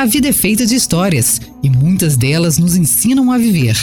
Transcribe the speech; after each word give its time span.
A 0.00 0.06
vida 0.06 0.28
é 0.28 0.32
feita 0.32 0.64
de 0.64 0.76
histórias 0.76 1.40
e 1.60 1.68
muitas 1.68 2.16
delas 2.16 2.56
nos 2.56 2.76
ensinam 2.76 3.32
a 3.32 3.36
viver. 3.36 3.74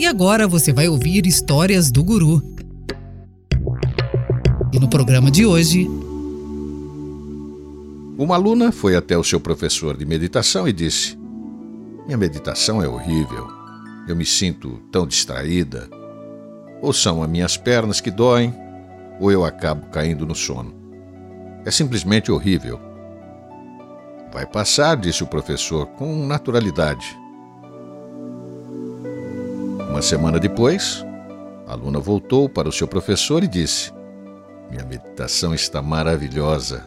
E 0.00 0.04
agora 0.04 0.48
você 0.48 0.72
vai 0.72 0.88
ouvir 0.88 1.28
histórias 1.28 1.92
do 1.92 2.02
Guru. 2.02 2.42
E 4.72 4.80
no 4.80 4.88
programa 4.88 5.30
de 5.30 5.46
hoje. 5.46 5.88
Uma 8.18 8.34
aluna 8.34 8.72
foi 8.72 8.96
até 8.96 9.16
o 9.16 9.22
seu 9.22 9.38
professor 9.38 9.96
de 9.96 10.04
meditação 10.04 10.66
e 10.66 10.72
disse: 10.72 11.16
Minha 12.04 12.18
meditação 12.18 12.82
é 12.82 12.88
horrível. 12.88 13.46
Eu 14.08 14.16
me 14.16 14.26
sinto 14.26 14.80
tão 14.90 15.06
distraída. 15.06 15.88
Ou 16.82 16.92
são 16.92 17.22
as 17.22 17.30
minhas 17.30 17.56
pernas 17.56 18.00
que 18.00 18.10
doem, 18.10 18.52
ou 19.20 19.30
eu 19.30 19.44
acabo 19.44 19.86
caindo 19.86 20.26
no 20.26 20.34
sono. 20.34 20.74
É 21.64 21.70
simplesmente 21.70 22.32
horrível. 22.32 22.95
Vai 24.32 24.46
passar, 24.46 24.96
disse 24.96 25.22
o 25.22 25.26
professor 25.26 25.86
com 25.86 26.26
naturalidade. 26.26 27.18
Uma 29.88 30.02
semana 30.02 30.38
depois, 30.38 31.04
a 31.66 31.72
aluna 31.72 31.98
voltou 31.98 32.48
para 32.48 32.68
o 32.68 32.72
seu 32.72 32.86
professor 32.86 33.42
e 33.42 33.48
disse: 33.48 33.92
Minha 34.70 34.84
meditação 34.84 35.54
está 35.54 35.80
maravilhosa. 35.80 36.86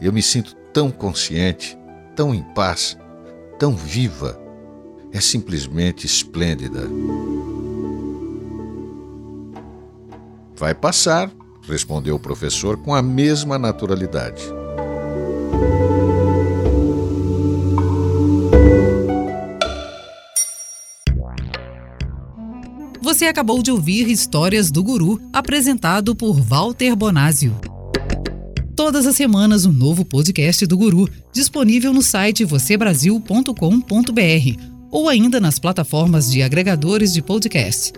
Eu 0.00 0.12
me 0.12 0.22
sinto 0.22 0.54
tão 0.72 0.90
consciente, 0.90 1.78
tão 2.14 2.34
em 2.34 2.42
paz, 2.42 2.98
tão 3.58 3.74
viva. 3.74 4.38
É 5.12 5.20
simplesmente 5.20 6.04
esplêndida. 6.06 6.82
Vai 10.56 10.74
passar, 10.74 11.30
respondeu 11.68 12.16
o 12.16 12.20
professor 12.20 12.76
com 12.76 12.94
a 12.94 13.00
mesma 13.00 13.58
naturalidade. 13.58 14.42
Você 23.04 23.26
acabou 23.26 23.62
de 23.62 23.70
ouvir 23.70 24.08
Histórias 24.08 24.70
do 24.70 24.82
Guru, 24.82 25.20
apresentado 25.30 26.16
por 26.16 26.40
Walter 26.40 26.96
Bonásio. 26.96 27.54
Todas 28.74 29.06
as 29.06 29.14
semanas, 29.14 29.66
um 29.66 29.72
novo 29.72 30.06
podcast 30.06 30.66
do 30.66 30.78
Guru, 30.78 31.06
disponível 31.30 31.92
no 31.92 32.00
site 32.00 32.46
vocêbrasil.com.br 32.46 34.60
ou 34.90 35.06
ainda 35.06 35.38
nas 35.38 35.58
plataformas 35.58 36.30
de 36.30 36.42
agregadores 36.42 37.12
de 37.12 37.20
podcast. 37.20 37.92